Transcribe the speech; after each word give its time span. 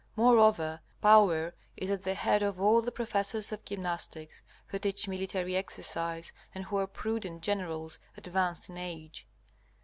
Moreover, 0.15 0.79
Power 0.99 1.53
is 1.77 1.91
at 1.91 2.01
the 2.01 2.15
head 2.15 2.41
of 2.41 2.59
all 2.59 2.81
the 2.81 2.91
professors 2.91 3.51
of 3.51 3.63
gymnastics, 3.63 4.41
who 4.65 4.79
teach 4.79 5.07
military 5.07 5.55
exercise, 5.55 6.33
and 6.55 6.63
who 6.65 6.77
are 6.77 6.87
prudent 6.87 7.43
generals, 7.43 7.99
advanced 8.17 8.67
in 8.67 8.79
age. 8.79 9.27